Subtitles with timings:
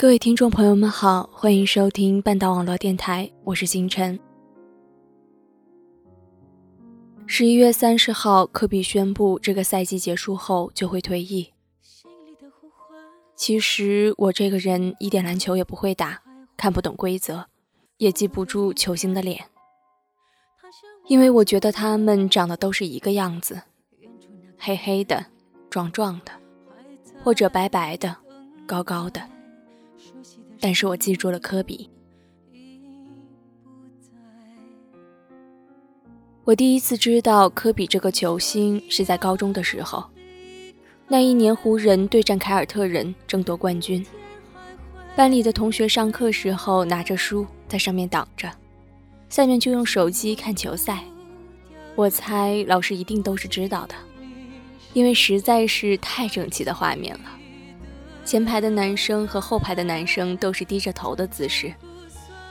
[0.00, 4.18] 各位听众朋友们好，欢迎收听半岛网络电台，我是星辰。
[7.26, 11.52] 十一月三十号，科比宣布这个赛季结束后就会退役。
[13.36, 16.22] 其实我这个人一点篮球也不会打，
[16.56, 17.44] 看不懂规则，
[17.98, 19.44] 也记不住球星的脸，
[21.08, 23.60] 因为我觉得他们长得都是一个样子，
[24.56, 25.26] 黑黑的、
[25.68, 26.32] 壮壮的，
[27.22, 28.16] 或者白白的、
[28.66, 29.20] 高高的。
[30.60, 31.88] 但是我记住了科比。
[36.44, 40.04] 我第一次知道科比这个球星是在高中的时候，
[41.06, 44.04] 那一年湖人对战凯尔特人争夺冠军，
[45.14, 48.50] 班里的同学上课时候拿着书在上面挡着，
[49.28, 51.04] 下面就用手机看球赛。
[51.94, 53.94] 我猜老师一定都是知道的，
[54.92, 57.39] 因为实在是太整齐的画面了。
[58.24, 61.72] 前排的男生和后排的男生都是低着头的姿势，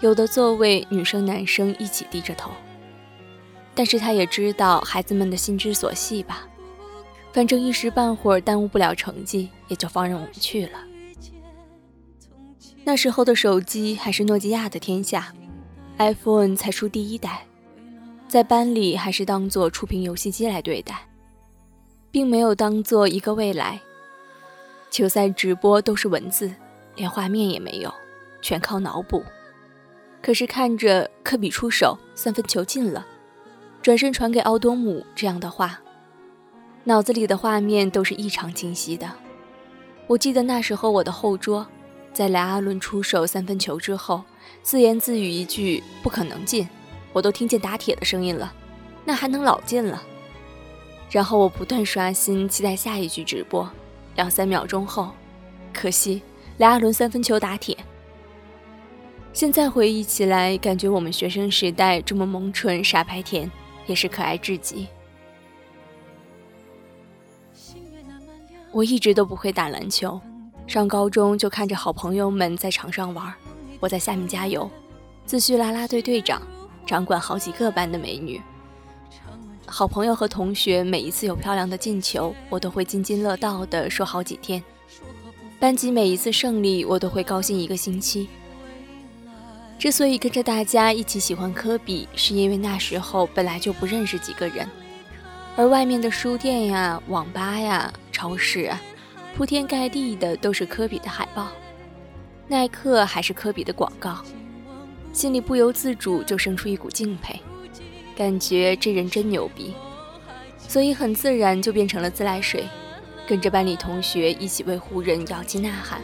[0.00, 2.50] 有的座位女生男生一起低着头。
[3.74, 6.48] 但是他也知道孩子们的心之所系吧，
[7.30, 10.78] 反正一时半会儿耽误不了成绩，也就放任我们去了。
[12.84, 15.34] 那时候的手机还是诺基亚的天下
[15.98, 17.44] ，iPhone 才出第一代，
[18.26, 21.06] 在班里还是当做触屏游戏机来对待，
[22.10, 23.78] 并没有当做一个未来。
[24.96, 26.50] 球赛直播都是文字，
[26.94, 27.92] 连画面也没有，
[28.40, 29.22] 全靠脑补。
[30.22, 33.06] 可是看着科比出手，三分球进了，
[33.82, 35.78] 转身传给奥多姆这样的话，
[36.84, 39.06] 脑子里的画面都是异常清晰的。
[40.06, 41.66] 我记得那时候我的后桌，
[42.14, 44.24] 在莱阿伦出手三分球之后，
[44.62, 46.66] 自言自语一句“不可能进”，
[47.12, 48.50] 我都听见打铁的声音了，
[49.04, 50.02] 那还能老进了？
[51.10, 53.70] 然后我不断刷新，期待下一局直播。
[54.16, 55.12] 两三秒钟后，
[55.72, 56.22] 可惜
[56.58, 57.76] 莱阿伦三分球打铁。
[59.32, 63.50] 现在回忆起来，感觉我们学生时代这么萌蠢傻白甜，
[63.86, 64.88] 也是可爱至极。
[68.72, 70.18] 我一直都不会打篮球，
[70.66, 73.32] 上高中就看着好朋友们在场上玩，
[73.80, 74.70] 我在下面加油，
[75.26, 76.40] 自诩啦啦队队长，
[76.86, 78.40] 掌管好几个班的美女。
[79.68, 84.62] 好朋友和同学每一次有漂亮的进球，我都会津津乐道的说好几天。
[85.58, 88.28] 班级每一次胜利，我都会高兴一个星期。
[89.78, 94.68] 之所以跟着大家一起喜欢科比，是因为那时候本来就不认识几个人，
[95.56, 98.80] 而外面的书店呀、网吧呀、超市啊，
[99.36, 101.48] 铺天盖地的都是科比的海报，
[102.48, 104.22] 耐克还是科比的广告，
[105.12, 107.38] 心里不由自主就生出一股敬佩。
[108.16, 109.74] 感觉这人真牛逼，
[110.66, 112.66] 所以很自然就变成了自来水，
[113.28, 116.00] 跟着班里同学一起为湖人摇旗呐喊。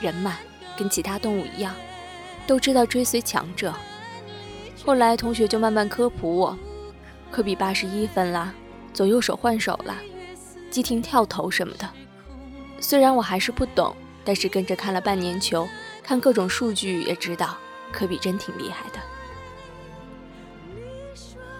[0.00, 0.38] 人嘛，
[0.74, 1.74] 跟其他动物一样，
[2.46, 3.74] 都知道追随强者。
[4.86, 6.58] 后来同学就慢慢科普我，
[7.30, 8.54] 科比八十一分啦，
[8.94, 9.96] 左右手换手啦，
[10.70, 11.86] 急停跳投什么的。
[12.80, 13.94] 虽然我还是不懂，
[14.24, 15.68] 但是跟着看了半年球，
[16.02, 17.58] 看各种数据也知道，
[17.92, 18.98] 科比真挺厉害的。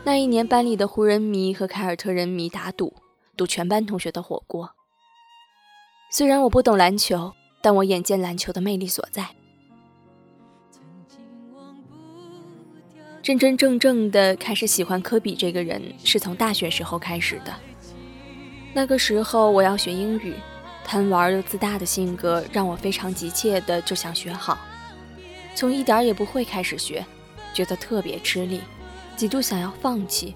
[0.06, 2.92] 那一年，班里的湖人迷和凯尔特人迷打赌，
[3.38, 4.70] 赌全班同学的火锅。
[6.10, 7.32] 虽然我不懂篮球，
[7.62, 9.30] 但我眼见篮球的魅力所在。
[13.22, 17.54] 真真正正的开始喜欢科比这个人，是从大学时候开始的。
[18.74, 20.34] 那个时候我要学英语，
[20.84, 24.58] 贪玩又自大的性格让我非常急切的就想学好，
[25.54, 27.02] 从一点也不会开始学，
[27.54, 28.60] 觉得特别吃力。
[29.16, 30.34] 几度想要放弃，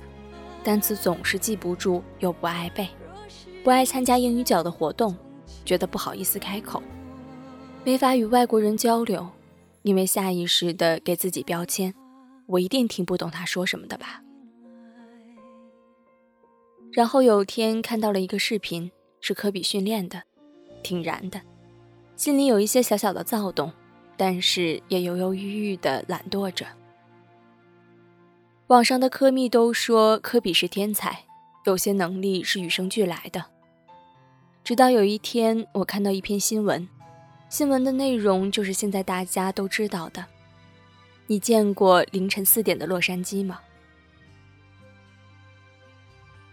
[0.62, 2.88] 单词总是记不住，又不爱背，
[3.64, 5.16] 不爱参加英语角的活动，
[5.64, 6.80] 觉得不好意思开口，
[7.84, 9.28] 没法与外国人交流，
[9.82, 11.92] 因为下意识的给自己标签，
[12.46, 14.22] 我一定听不懂他说什么的吧。
[16.92, 18.90] 然后有天看到了一个视频，
[19.20, 20.22] 是科比训练的，
[20.82, 21.40] 挺燃的，
[22.16, 23.72] 心里有一些小小的躁动，
[24.16, 26.64] 但是也犹犹豫豫的懒惰着。
[28.68, 31.24] 网上的科密都说科比是天才，
[31.64, 33.46] 有些能力是与生俱来的。
[34.62, 36.86] 直到有一天，我看到一篇新闻，
[37.48, 40.22] 新闻的内容就是现在大家都知道的。
[41.28, 43.60] 你见过凌晨四点的洛杉矶吗？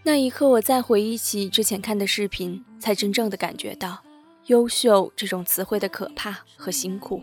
[0.04, 4.02] 那一刻，我再回忆起之前看的视频，才真正的感觉到
[4.48, 7.22] “优秀”这种词汇的可怕和辛苦。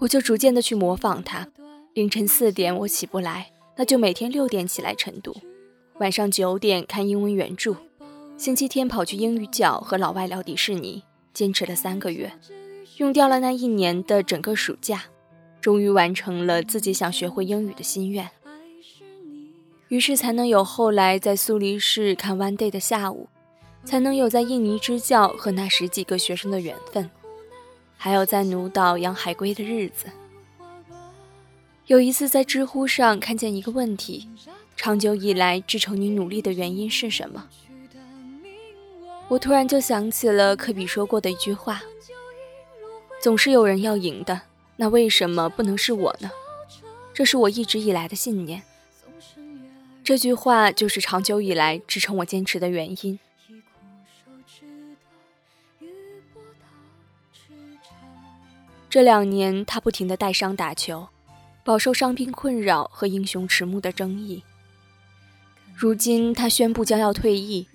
[0.00, 1.48] 我就逐渐的去模仿他。
[1.94, 5.34] 凌晨四点我起不来，那就每天六点起来晨读，
[5.98, 7.76] 晚上九点看英文原著，
[8.36, 12.32] 星期天跑去英语角和老外聊迪士尼，坚持了三个月，
[12.98, 15.04] 用掉了那一年的整个暑假，
[15.60, 18.30] 终于完成了自己想学会英语的心愿。
[19.88, 23.28] 于是才能有后来在苏黎世看 One Day 的下午，
[23.84, 27.08] 才能有在印尼支教和那十几个学生的缘分，
[27.96, 30.06] 还有在奴岛养海龟的日子。
[31.86, 34.28] 有一次在知乎上看见一个问题：
[34.76, 37.48] 长久以来支撑你努力的原因是什么？
[39.28, 41.82] 我突然就想起了科比说过的一句话
[43.20, 44.42] ：“总是有人要赢的，
[44.76, 46.30] 那为什么不能是我呢？”
[47.12, 48.62] 这是我一直以来的信念。
[50.04, 53.18] 这句话就是长久以来支撑我坚持的原因。
[58.88, 61.08] 这两年，他不停的带伤打球，
[61.64, 64.42] 饱受伤病困扰和英雄迟暮的争议。
[65.74, 67.66] 如今，他宣布将要退役，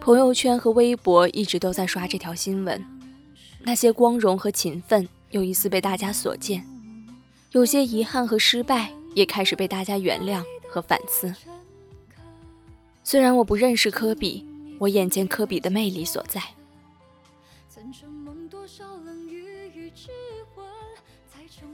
[0.00, 2.84] 朋友圈和微博一直都在刷这条新闻。
[3.60, 6.66] 那些光荣和勤奋又一次被大家所见，
[7.52, 11.34] 有些遗憾和失败也开始被大家原谅和反思。
[13.02, 14.46] 虽然我不认识科比，
[14.78, 16.42] 我眼见科比的魅力所在。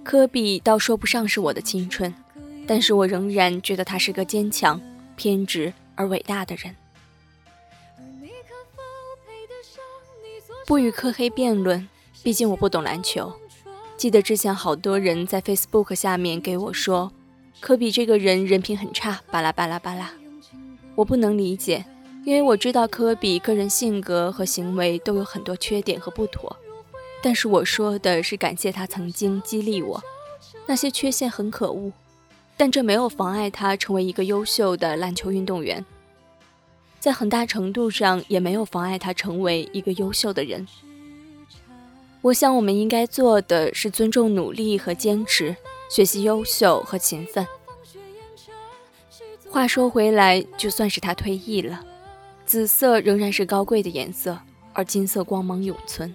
[0.04, 2.12] 科比倒说不上是我的青春，
[2.66, 4.80] 但是我仍然觉得他是个坚强、
[5.16, 6.76] 偏执而伟大的人。
[10.66, 11.88] 不与科黑辩论，
[12.22, 13.32] 毕竟我不懂篮球。
[13.96, 17.10] 记得之前好多人在 Facebook 下面给我说，
[17.60, 20.12] 科比这个人人品很差，巴拉巴拉巴拉。
[20.94, 21.84] 我不能理解，
[22.24, 26.54] 因为我知道科比个人性格和行为都有很多缺点和不妥。
[27.24, 30.02] 但是我说的是感谢他曾经激励我，
[30.66, 31.90] 那些缺陷很可恶，
[32.54, 35.82] 但这没有妨碍他成为一个优秀的篮球运动员，
[37.00, 40.68] 在很大程度上也没有妨碍他成为一个优秀的人。
[42.20, 45.56] 我想我们应该做的是尊重努力和坚持，
[45.88, 47.46] 学习优秀和勤奋。
[49.48, 51.82] 话说回来，就算是他退役了，
[52.44, 54.38] 紫色仍然是高贵的颜色，
[54.74, 56.14] 而金色光芒永存。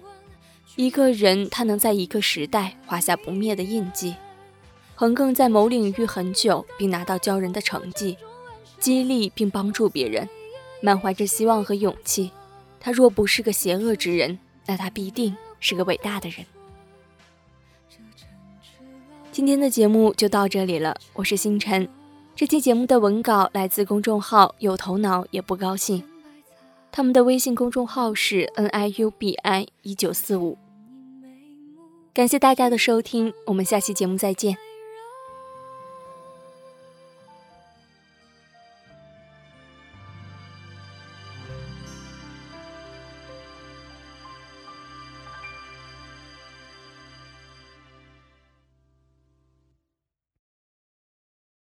[0.76, 4.14] 一个人，他能在一个时代画下不灭的印记，
[4.94, 8.16] 横亘在某领域很久，并拿到骄人的成绩，
[8.78, 10.28] 激励并帮助别人，
[10.80, 12.30] 满怀着希望和勇气。
[12.78, 16.46] 他若不是个邪恶之人，那他必定是个伟大的人。
[19.30, 21.88] 今天的节目就到这里了，我是星辰。
[22.34, 26.02] 这期节目的文稿来自公众号“有头脑也不高兴”，
[26.92, 30.58] 他们的微信公众号是 n i u b i 一九四五。
[32.12, 34.69] 感谢大家的收听，我们下期节目再见。